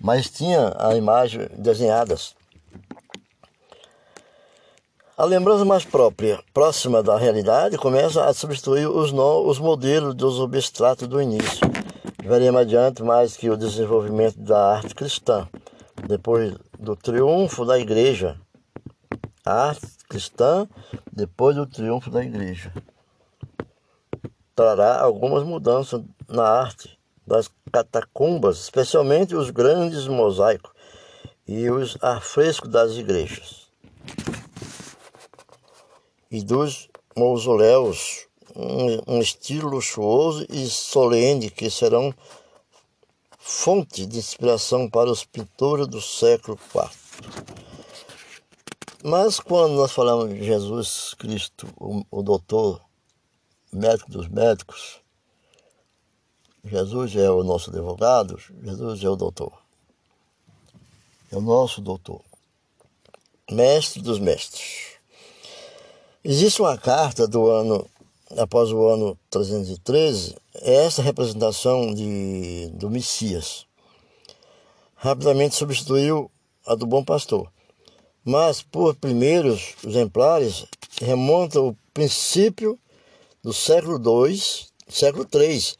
mas 0.00 0.30
tinha 0.30 0.74
a 0.78 0.94
imagem 0.94 1.48
desenhadas. 1.56 2.34
A 5.16 5.24
lembrança 5.24 5.64
mais 5.64 5.84
própria, 5.84 6.42
próxima 6.52 7.02
da 7.02 7.16
realidade, 7.16 7.78
começa 7.78 8.24
a 8.24 8.34
substituir 8.34 8.88
os, 8.88 9.12
no, 9.12 9.48
os 9.48 9.60
modelos 9.60 10.14
dos 10.14 10.34
substratos 10.34 11.06
do 11.06 11.22
início. 11.22 11.73
Veremos 12.26 12.62
adiante 12.62 13.02
mais 13.02 13.36
que 13.36 13.50
o 13.50 13.56
desenvolvimento 13.56 14.38
da 14.38 14.76
arte 14.76 14.94
cristã, 14.94 15.46
depois 16.08 16.56
do 16.78 16.96
triunfo 16.96 17.66
da 17.66 17.78
igreja. 17.78 18.40
A 19.44 19.68
arte 19.68 19.86
cristã, 20.08 20.66
depois 21.12 21.54
do 21.54 21.66
triunfo 21.66 22.08
da 22.08 22.24
igreja. 22.24 22.72
Trará 24.56 25.02
algumas 25.02 25.44
mudanças 25.44 26.02
na 26.26 26.48
arte 26.48 26.98
das 27.26 27.50
catacumbas, 27.70 28.58
especialmente 28.58 29.36
os 29.36 29.50
grandes 29.50 30.08
mosaicos 30.08 30.72
e 31.46 31.68
os 31.68 31.98
afrescos 32.00 32.70
das 32.70 32.92
igrejas. 32.92 33.70
E 36.30 36.42
dos 36.42 36.88
mausoléus, 37.14 38.26
um, 38.54 39.16
um 39.16 39.20
estilo 39.20 39.68
luxuoso 39.68 40.46
e 40.48 40.68
solene 40.68 41.50
que 41.50 41.70
serão 41.70 42.14
fonte 43.38 44.06
de 44.06 44.18
inspiração 44.18 44.88
para 44.88 45.10
os 45.10 45.24
pintores 45.24 45.86
do 45.86 46.00
século 46.00 46.58
IV. 46.74 46.90
Mas 49.02 49.38
quando 49.38 49.74
nós 49.74 49.92
falamos 49.92 50.30
de 50.30 50.42
Jesus 50.42 51.14
Cristo, 51.18 51.68
o, 51.76 52.04
o 52.10 52.22
doutor, 52.22 52.80
médico 53.70 54.10
dos 54.10 54.28
médicos, 54.28 55.00
Jesus 56.64 57.14
é 57.16 57.30
o 57.30 57.42
nosso 57.42 57.68
advogado, 57.68 58.38
Jesus 58.62 59.04
é 59.04 59.08
o 59.08 59.16
doutor. 59.16 59.52
É 61.30 61.36
o 61.36 61.40
nosso 61.42 61.82
doutor. 61.82 62.22
Mestre 63.50 64.00
dos 64.00 64.18
mestres. 64.18 64.94
Existe 66.24 66.62
uma 66.62 66.78
carta 66.78 67.28
do 67.28 67.50
ano, 67.50 67.86
após 68.36 68.72
o 68.72 68.88
ano 68.88 69.18
313, 69.30 70.36
é 70.62 70.84
essa 70.86 71.02
representação 71.02 71.92
de, 71.94 72.70
do 72.72 72.90
Messias. 72.90 73.66
Rapidamente 74.94 75.54
substituiu 75.54 76.30
a 76.66 76.74
do 76.74 76.86
Bom 76.86 77.04
Pastor. 77.04 77.52
Mas, 78.24 78.62
por 78.62 78.94
primeiros 78.94 79.74
exemplares, 79.84 80.64
remonta 81.00 81.60
o 81.60 81.76
princípio 81.92 82.78
do 83.42 83.52
século 83.52 84.00
II, 84.26 84.40
século 84.88 85.28
III, 85.30 85.74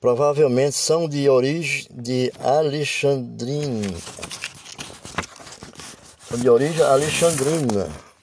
provavelmente 0.00 0.76
são 0.76 1.08
de 1.08 1.28
origem 1.28 1.88
de 1.90 2.32
Alexandrina. 2.38 3.98
de 6.36 6.48
origem 6.48 6.82
alexandrina. 6.82 8.13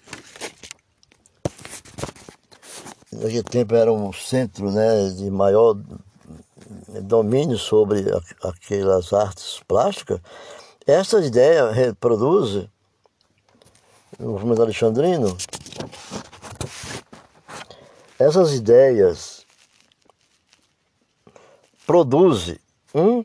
Naquele 3.22 3.44
tempo 3.44 3.76
era 3.76 3.94
um 3.94 4.12
centro 4.12 4.72
né, 4.72 5.10
de 5.10 5.30
maior 5.30 5.78
domínio 7.04 7.56
sobre 7.56 8.04
aquelas 8.44 9.14
artes 9.14 9.62
plásticas. 9.68 10.20
Essa 10.88 11.20
ideia 11.20 11.70
reproduz 11.70 12.68
o 14.18 14.24
movimento 14.24 14.64
alexandrino. 14.64 15.38
Essas 18.18 18.54
ideias 18.54 19.46
produzem 21.86 22.58
um 22.94 23.24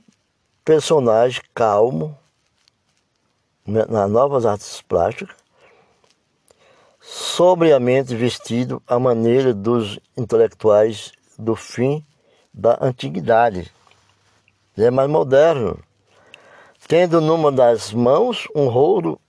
personagem 0.63 1.41
calmo 1.55 2.19
nas 3.67 4.11
novas 4.11 4.45
artes 4.45 4.83
plásticas, 4.83 5.35
sobriamente 7.09 8.17
vestido 8.17 8.83
à 8.85 8.99
maneira 8.99 9.55
dos 9.55 9.97
intelectuais 10.17 11.13
do 11.39 11.55
fim 11.55 12.05
da 12.53 12.77
antiguidade. 12.81 13.73
Ele 14.77 14.89
é 14.89 14.91
mais 14.91 15.09
moderno, 15.09 15.79
tendo 16.89 17.21
numa 17.21 17.53
das 17.53 17.93
mãos 17.93 18.49
um 18.57 18.67
rolo 18.67 19.21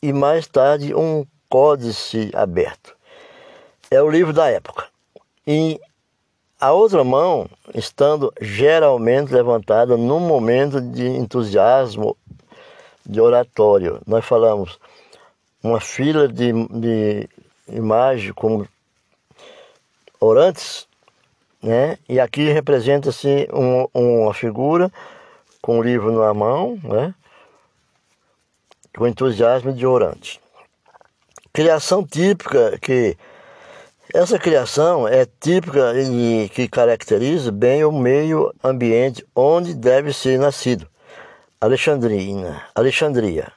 e 0.00 0.12
mais 0.12 0.46
tarde 0.46 0.94
um 0.94 1.26
códice 1.48 2.30
aberto. 2.32 2.96
É 3.90 4.00
o 4.00 4.08
livro 4.08 4.32
da 4.32 4.48
época. 4.48 4.86
E 5.44 5.80
a 6.60 6.72
outra 6.72 7.02
mão 7.02 7.50
estando 7.74 8.32
geralmente 8.40 9.34
levantada 9.34 9.96
num 9.96 10.20
momento 10.20 10.80
de 10.80 11.08
entusiasmo 11.08 12.16
de 13.04 13.20
oratório. 13.20 14.00
Nós 14.06 14.24
falamos 14.24 14.78
uma 15.62 15.80
fila 15.80 16.28
de, 16.28 16.52
de 16.52 17.28
imagens 17.68 18.32
como 18.32 18.66
orantes, 20.20 20.86
né? 21.62 21.98
E 22.08 22.20
aqui 22.20 22.48
representa-se 22.50 23.48
um, 23.52 23.86
uma 23.92 24.34
figura 24.34 24.90
com 25.60 25.78
um 25.78 25.82
livro 25.82 26.12
na 26.12 26.32
mão, 26.32 26.78
né? 26.82 27.14
Com 28.96 29.06
entusiasmo 29.06 29.72
de 29.72 29.86
orante. 29.86 30.40
Criação 31.52 32.06
típica 32.06 32.78
que 32.78 33.16
essa 34.14 34.38
criação 34.38 35.06
é 35.06 35.26
típica 35.26 35.92
e 36.00 36.48
que 36.48 36.66
caracteriza 36.66 37.52
bem 37.52 37.84
o 37.84 37.92
meio 37.92 38.52
ambiente 38.64 39.24
onde 39.36 39.74
deve 39.74 40.12
ser 40.12 40.38
nascido. 40.38 40.88
Alexandrina, 41.60 42.62
Alexandria, 42.74 43.52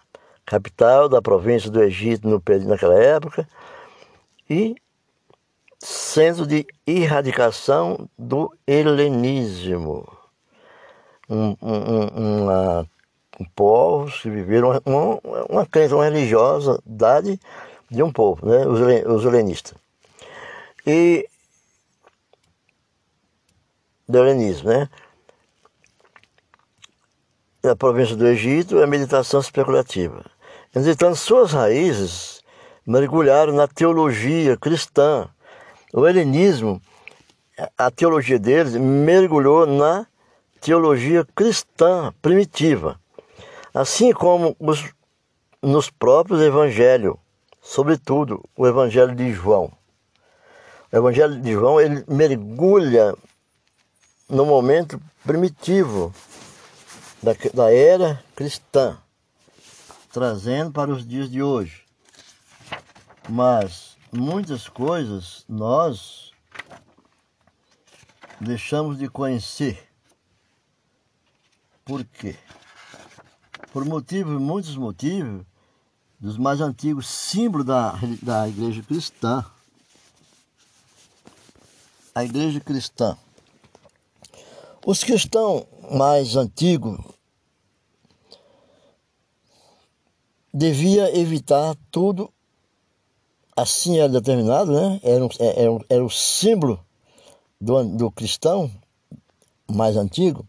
capital 0.46 1.08
da 1.08 1.22
província 1.22 1.70
do 1.70 1.82
Egito 1.82 2.28
no, 2.28 2.42
naquela 2.66 2.96
época, 2.96 3.48
e 4.50 4.76
centro 5.80 6.46
de 6.46 6.66
erradicação 6.86 8.10
do 8.18 8.54
helenismo. 8.68 10.08
Um, 11.30 11.56
um, 11.62 12.42
uma, 12.44 12.90
um 13.40 13.46
povos 13.56 14.22
que 14.22 14.30
viveram 14.30 14.82
uma, 14.86 15.20
uma 15.50 15.66
crença, 15.66 15.96
uma 15.96 16.04
religiosidade 16.04 17.40
de 17.90 18.04
um 18.04 18.12
povo, 18.12 18.46
né? 18.46 18.68
os, 18.68 18.80
os 19.06 19.26
helenistas 19.26 19.82
e 20.86 21.28
do 24.08 24.20
helenismo, 24.20 24.70
né? 24.70 24.90
Na 27.64 27.76
província 27.76 28.16
do 28.16 28.28
Egito 28.28 28.80
é 28.80 28.84
a 28.84 28.88
meditação 28.88 29.40
especulativa. 29.40 30.26
Entretanto, 30.76 31.16
suas 31.16 31.52
raízes 31.52 32.42
mergulharam 32.88 33.54
na 33.54 33.68
teologia 33.68 34.58
cristã. 34.58 35.30
O 35.94 36.08
helenismo, 36.08 36.82
a 37.78 37.92
teologia 37.92 38.40
deles 38.40 38.76
mergulhou 38.76 39.68
na 39.68 40.08
teologia 40.60 41.24
cristã 41.36 42.12
primitiva, 42.20 43.00
assim 43.74 44.12
como 44.12 44.56
os, 44.60 44.92
nos 45.62 45.90
próprios 45.90 46.42
evangelhos, 46.42 47.16
sobretudo 47.62 48.44
o 48.58 48.66
evangelho 48.66 49.14
de 49.14 49.32
João. 49.32 49.72
O 50.92 50.98
Evangelho 50.98 51.40
de 51.40 51.52
João 51.54 51.80
ele 51.80 52.04
mergulha 52.08 53.16
no 54.28 54.46
momento 54.46 55.00
primitivo 55.24 56.14
da, 57.22 57.34
da 57.54 57.74
era 57.74 58.24
cristã, 58.36 58.98
trazendo 60.12 60.72
para 60.72 60.92
os 60.92 61.06
dias 61.06 61.30
de 61.30 61.42
hoje. 61.42 61.84
Mas 63.30 63.98
muitas 64.12 64.68
coisas 64.68 65.46
nós 65.48 66.32
deixamos 68.40 68.98
de 68.98 69.08
conhecer. 69.08 69.88
Por 71.86 72.04
quê? 72.04 72.36
Por 73.72 73.86
motivos, 73.86 74.42
muitos 74.42 74.76
motivos, 74.76 75.46
dos 76.20 76.38
mais 76.38 76.62
antigos 76.62 77.08
símbolos 77.08 77.66
da, 77.66 77.94
da 78.22 78.48
igreja 78.48 78.84
cristã 78.84 79.46
a 82.14 82.24
igreja 82.24 82.60
cristã. 82.60 83.18
Os 84.86 85.04
cristãos 85.04 85.66
mais 85.90 86.36
antigos 86.36 87.00
devia 90.54 91.18
evitar 91.18 91.76
tudo, 91.90 92.30
assim 93.56 94.00
era 94.00 94.10
determinado, 94.10 94.74
né? 94.74 95.00
Era, 95.02 95.26
um, 95.26 95.30
é, 95.40 95.64
era, 95.64 95.86
era 95.90 96.06
o 96.06 96.10
símbolo 96.10 96.80
do, 97.60 97.84
do 97.96 98.12
cristão 98.12 98.70
mais 99.70 99.96
antigo, 99.96 100.46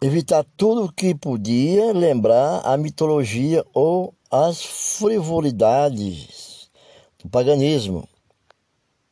evitar 0.00 0.46
tudo 0.56 0.92
que 0.92 1.14
podia 1.14 1.92
lembrar 1.92 2.60
a 2.64 2.76
mitologia 2.76 3.64
ou 3.74 4.14
as 4.30 4.62
frivolidades 4.62 6.70
do 7.18 7.28
paganismo 7.28 8.08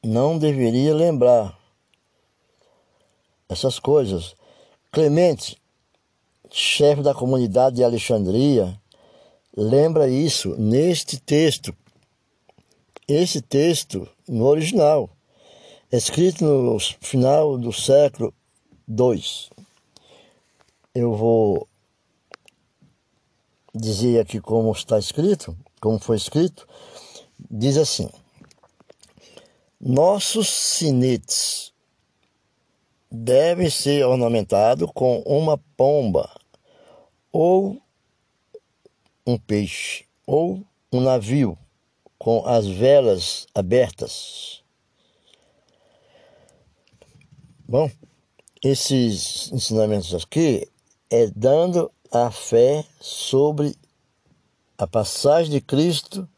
não 0.03 0.39
deveria 0.39 0.95
lembrar 0.95 1.59
essas 3.49 3.81
coisas. 3.81 4.36
Clemente, 4.97 5.61
chefe 6.51 7.03
da 7.03 7.13
comunidade 7.13 7.77
de 7.77 7.85
Alexandria, 7.85 8.81
lembra 9.55 10.09
isso 10.09 10.57
neste 10.57 11.21
texto. 11.21 11.77
Esse 13.07 13.43
texto, 13.43 14.09
no 14.27 14.47
original, 14.47 15.11
escrito 15.93 16.47
no 16.47 16.79
final 16.81 17.59
do 17.59 17.75
século 17.75 18.33
II. 18.89 19.23
Eu 20.95 21.15
vou 21.15 21.69
dizer 23.75 24.19
aqui 24.19 24.41
como 24.41 24.73
está 24.73 24.99
escrito, 24.99 25.55
como 25.79 25.99
foi 25.99 26.17
escrito. 26.17 26.67
Diz 27.51 27.77
assim: 27.77 28.09
nossos 29.79 30.49
sinetes 30.49 31.76
devem 33.11 33.71
ser 33.71 34.05
ornamentados 34.05 34.91
com 34.95 35.21
uma 35.21 35.59
pomba 35.77 36.31
ou 37.33 37.81
um 39.27 39.39
peixe 39.39 40.05
ou 40.27 40.63
um 40.93 41.01
navio 41.01 41.59
com 42.19 42.47
as 42.47 42.67
velas 42.67 43.47
abertas. 43.55 44.63
Bom, 47.69 47.91
esses 48.63 49.51
ensinamentos 49.53 50.15
aqui 50.15 50.69
é 51.11 51.27
dando 51.35 51.91
a 52.11 52.31
fé 52.31 52.85
sobre 53.01 53.77
a 54.79 54.87
passagem 54.87 55.51
de 55.53 55.61
Cristo, 55.61 56.29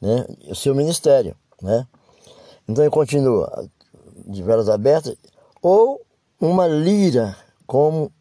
né, 0.00 0.26
o 0.46 0.54
seu 0.54 0.74
ministério, 0.74 1.36
né? 1.62 1.86
Então 2.68 2.84
ele 2.84 2.90
continua, 2.90 3.68
de 4.26 4.42
velas 4.42 4.68
abertas, 4.68 5.16
ou 5.60 6.00
uma 6.40 6.66
lira, 6.66 7.36
como 7.66 8.12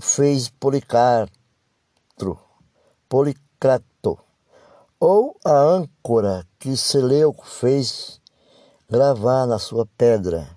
fez 0.00 0.48
Policarpo, 0.48 1.32
Policrato, 3.08 4.18
ou 4.98 5.36
a 5.44 5.56
âncora 5.56 6.46
que 6.58 6.76
Seleuco 6.76 7.46
fez 7.46 8.20
gravar 8.88 9.46
na 9.46 9.58
sua 9.58 9.86
pedra. 9.96 10.48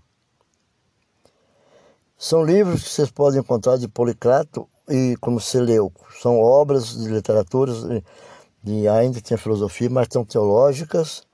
São 2.18 2.44
livros 2.44 2.84
que 2.84 2.90
vocês 2.90 3.12
podem 3.12 3.42
encontrar 3.42 3.78
de 3.78 3.88
Policrato 3.88 4.68
e 4.90 5.16
como 5.22 5.40
Seleuco. 5.40 6.08
São 6.20 6.40
obras 6.40 6.98
de 6.98 7.08
literatura, 7.10 7.72
de, 7.74 8.04
de 8.64 8.88
ainda 8.88 9.22
tem 9.22 9.38
filosofia, 9.38 9.90
mas 9.90 10.08
são 10.10 10.26
teológicas 10.26 11.28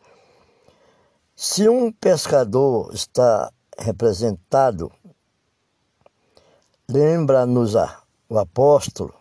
se 1.36 1.68
um 1.68 1.92
pescador 1.92 2.94
está 2.94 3.52
representado, 3.84 4.92
lembra-nos 6.90 7.76
o 8.30 8.40
apóstolo 8.40 9.14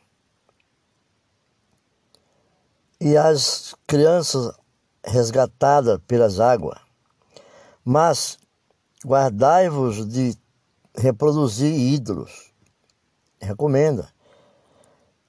e 3.00 3.16
as 3.16 3.74
crianças 3.86 4.54
resgatadas 5.04 5.98
pelas 6.06 6.38
águas. 6.38 6.78
Mas 7.84 8.38
guardai-vos 9.04 10.06
de 10.06 10.38
reproduzir 10.96 11.74
ídolos. 11.74 12.52
Recomenda. 13.40 14.08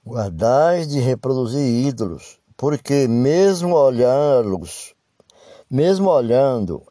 Guardai 0.06 0.86
de 0.86 1.00
reproduzir 1.00 1.88
ídolos, 1.88 2.38
porque 2.56 3.08
mesmo 3.08 3.74
olhá-los, 3.74 4.94
mesmo 5.68 6.10
olhando 6.10 6.86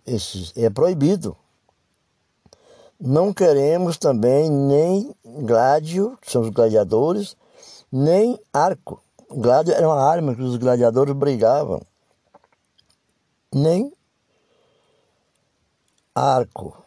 é 0.56 0.70
proibido. 0.70 1.38
Não 3.06 3.34
queremos 3.34 3.98
também 3.98 4.50
nem 4.50 5.14
gládio, 5.26 6.18
que 6.22 6.32
são 6.32 6.42
os 6.42 6.50
gladiadores, 6.50 7.36
nem 7.92 8.40
arco. 8.54 9.04
Gládio 9.30 9.74
era 9.74 9.86
uma 9.86 10.02
arma 10.02 10.34
que 10.34 10.42
os 10.42 10.56
gladiadores 10.56 11.14
brigavam. 11.14 11.82
Nem 13.54 13.92
arco. 16.16 16.82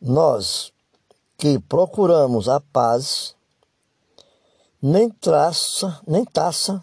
Nós 0.00 0.72
que 1.38 1.60
procuramos 1.60 2.48
a 2.48 2.58
paz, 2.58 3.36
nem 4.82 5.08
traça, 5.08 6.00
nem 6.08 6.24
taça, 6.24 6.82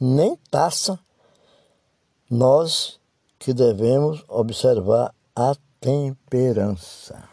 nem 0.00 0.34
taça, 0.50 0.98
nós 2.30 2.98
que 3.38 3.52
devemos 3.52 4.24
observar 4.28 5.14
a 5.36 5.54
temperança. 5.78 7.29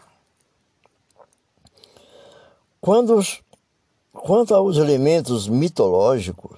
Quando, 2.80 3.20
quanto 4.12 4.54
aos 4.54 4.76
elementos 4.76 5.48
mitológicos, 5.48 6.56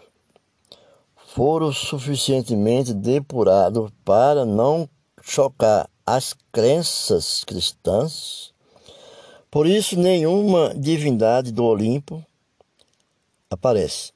foram 1.35 1.73
suficientemente 1.73 2.93
depurados 2.93 3.91
para 4.05 4.45
não 4.45 4.89
chocar 5.23 5.89
as 6.05 6.35
crenças 6.53 7.45
cristãs. 7.45 8.53
Por 9.51 9.67
isso, 9.67 9.99
nenhuma 9.99 10.75
divindade 10.75 11.53
do 11.53 11.65
Olimpo 11.65 12.25
aparece. 13.49 14.13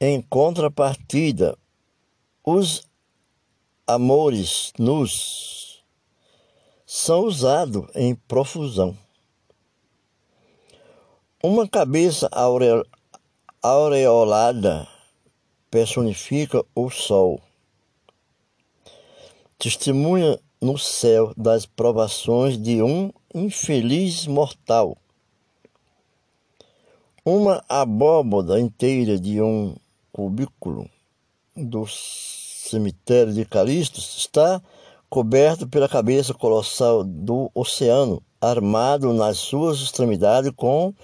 Em 0.00 0.20
contrapartida, 0.20 1.56
os 2.44 2.82
amores 3.86 4.72
nus 4.78 5.84
são 6.86 7.24
usados 7.24 7.86
em 7.94 8.14
profusão. 8.14 8.96
Uma 11.42 11.66
cabeça 11.66 12.28
aureolada 13.62 14.86
personifica 15.70 16.62
o 16.74 16.90
sol. 16.90 17.40
Testemunha 19.58 20.38
no 20.60 20.76
céu 20.76 21.32
das 21.38 21.64
provações 21.64 22.60
de 22.60 22.82
um 22.82 23.10
infeliz 23.34 24.26
mortal. 24.26 24.98
Uma 27.24 27.64
abóboda 27.66 28.60
inteira 28.60 29.18
de 29.18 29.40
um 29.40 29.74
cubículo 30.12 30.90
do 31.56 31.86
cemitério 31.86 33.32
de 33.32 33.46
Calisto 33.46 33.98
está 33.98 34.60
coberto 35.08 35.66
pela 35.66 35.88
cabeça 35.88 36.34
colossal 36.34 37.02
do 37.02 37.50
oceano, 37.54 38.22
armado 38.38 39.14
nas 39.14 39.38
suas 39.38 39.80
extremidades 39.80 40.52
com 40.54 40.94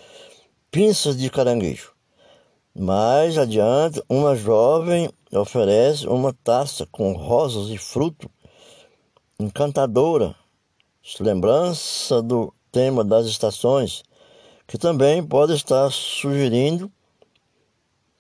pinças 0.77 1.17
de 1.17 1.31
caranguejo. 1.31 1.95
Mais 2.79 3.39
adiante, 3.39 4.03
uma 4.11 4.37
jovem 4.37 5.11
oferece 5.33 6.07
uma 6.07 6.35
taça 6.35 6.85
com 6.93 7.15
rosas 7.15 7.71
e 7.71 7.79
fruto 7.79 8.31
encantadora, 9.41 10.37
lembrança 11.19 12.21
do 12.21 12.53
tema 12.71 13.03
das 13.03 13.25
estações, 13.25 14.03
que 14.67 14.77
também 14.77 15.27
pode 15.27 15.55
estar 15.55 15.91
sugerindo 15.91 16.93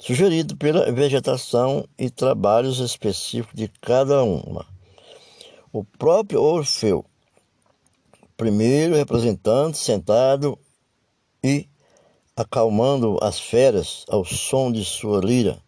sugerido 0.00 0.56
pela 0.56 0.90
vegetação 0.90 1.86
e 1.98 2.08
trabalhos 2.08 2.80
específicos 2.80 3.54
de 3.54 3.68
cada 3.82 4.22
uma. 4.22 4.64
O 5.70 5.84
próprio 5.84 6.40
Orfeu, 6.40 7.04
primeiro 8.34 8.94
representante 8.94 9.76
sentado 9.76 10.58
e 11.44 11.68
acalmando 12.36 13.18
as 13.22 13.40
feras 13.40 14.04
ao 14.08 14.24
som 14.24 14.70
de 14.70 14.84
sua 14.84 15.20
lira. 15.20 15.58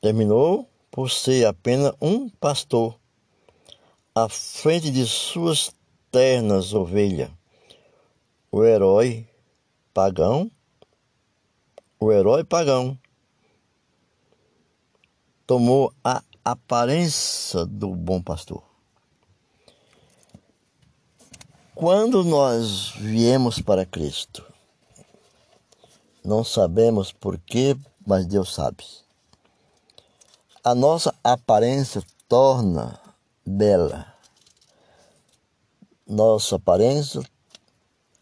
Terminou 0.00 0.66
por 0.90 1.10
ser 1.10 1.44
apenas 1.44 1.92
um 2.00 2.30
pastor 2.30 2.98
à 4.14 4.28
frente 4.28 4.90
de 4.90 5.06
suas 5.06 5.70
ternas 6.10 6.72
ovelhas. 6.72 7.30
O 8.50 8.64
herói 8.64 9.28
pagão, 9.92 10.50
o 12.00 12.10
herói 12.10 12.42
pagão, 12.42 12.98
tomou 15.46 15.92
a 16.02 16.22
aparência 16.44 17.66
do 17.66 17.94
bom 17.94 18.22
pastor. 18.22 18.62
Quando 21.74 22.24
nós 22.24 22.90
viemos 22.96 23.60
para 23.60 23.86
Cristo, 23.86 24.49
não 26.24 26.44
sabemos 26.44 27.12
porquê, 27.12 27.76
mas 28.06 28.26
Deus 28.26 28.54
sabe. 28.54 28.84
A 30.62 30.74
nossa 30.74 31.14
aparência 31.24 32.02
torna 32.28 33.00
bela. 33.46 34.12
Nossa 36.06 36.56
aparência 36.56 37.22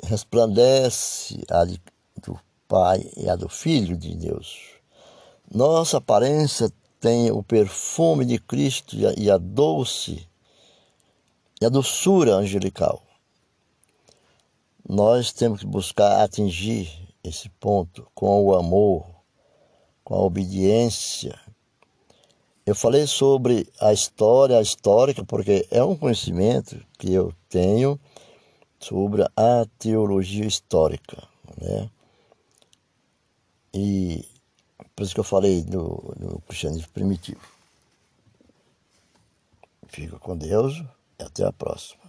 resplandece 0.02 1.44
a 1.50 1.64
do 1.64 2.38
Pai 2.68 3.10
e 3.16 3.28
a 3.28 3.34
do 3.34 3.48
Filho 3.48 3.96
de 3.96 4.14
Deus. 4.14 4.58
Nossa 5.50 5.96
aparência 5.96 6.72
tem 7.00 7.30
o 7.30 7.42
perfume 7.42 8.24
de 8.24 8.38
Cristo 8.38 8.94
e 8.94 9.06
a, 9.06 9.14
e 9.16 9.30
a 9.30 9.38
doce 9.38 10.28
e 11.60 11.64
a 11.64 11.68
doçura 11.68 12.34
angelical. 12.34 13.02
Nós 14.88 15.32
temos 15.32 15.60
que 15.60 15.66
buscar 15.66 16.22
atingir 16.22 17.07
esse 17.28 17.48
ponto 17.50 18.06
com 18.14 18.42
o 18.44 18.54
amor, 18.54 19.06
com 20.02 20.14
a 20.14 20.22
obediência. 20.22 21.38
Eu 22.64 22.74
falei 22.74 23.06
sobre 23.06 23.70
a 23.80 23.92
história 23.92 24.60
histórica 24.60 25.24
porque 25.24 25.66
é 25.70 25.82
um 25.82 25.96
conhecimento 25.96 26.84
que 26.98 27.12
eu 27.12 27.32
tenho 27.48 27.98
sobre 28.80 29.22
a 29.36 29.66
teologia 29.78 30.46
histórica, 30.46 31.26
né? 31.60 31.90
E 33.72 34.26
por 34.94 35.04
isso 35.04 35.14
que 35.14 35.20
eu 35.20 35.24
falei 35.24 35.62
do, 35.62 36.14
do 36.16 36.42
cristianismo 36.46 36.88
primitivo. 36.92 37.40
Fica 39.88 40.18
com 40.18 40.36
Deus 40.36 40.82
e 41.18 41.22
até 41.22 41.44
a 41.44 41.52
próxima. 41.52 42.07